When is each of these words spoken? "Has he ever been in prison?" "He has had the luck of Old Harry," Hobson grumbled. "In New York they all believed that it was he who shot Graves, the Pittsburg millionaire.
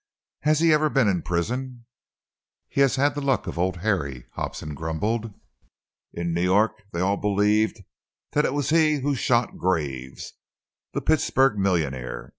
"Has 0.41 0.61
he 0.61 0.73
ever 0.73 0.89
been 0.89 1.07
in 1.07 1.21
prison?" 1.21 1.85
"He 2.69 2.81
has 2.81 2.95
had 2.95 3.13
the 3.13 3.21
luck 3.21 3.45
of 3.45 3.59
Old 3.59 3.77
Harry," 3.81 4.25
Hobson 4.33 4.73
grumbled. 4.73 5.31
"In 6.11 6.33
New 6.33 6.41
York 6.41 6.71
they 6.91 7.01
all 7.01 7.17
believed 7.17 7.83
that 8.31 8.43
it 8.43 8.53
was 8.55 8.71
he 8.71 9.01
who 9.01 9.13
shot 9.13 9.59
Graves, 9.59 10.33
the 10.93 11.01
Pittsburg 11.01 11.55
millionaire. 11.55 12.29